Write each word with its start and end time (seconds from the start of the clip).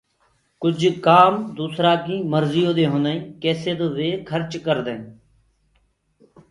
ڪجھ 0.61 0.85
ڪآم 1.05 1.33
دوسرآ 1.57 1.91
ڪيٚ 2.05 2.27
مرجيو 2.33 2.71
دي 2.77 2.85
هونٚدآ 2.91 3.11
هينٚ 3.15 3.27
ڪيسي 3.41 3.71
تو 3.79 3.85
وي 3.95 4.09
کرچ 4.29 4.51
ڪردآئينٚ 4.65 5.05